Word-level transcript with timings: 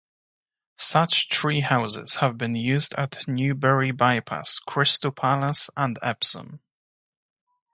Such 0.79 1.29
tree 1.29 1.59
houses 1.59 2.15
have 2.21 2.35
been 2.35 2.55
used 2.55 2.95
at 2.97 3.27
Newbury 3.27 3.91
bypass, 3.91 4.57
Crystal 4.57 5.11
Palace 5.11 5.69
and 5.77 5.99
Epsom. 6.01 6.59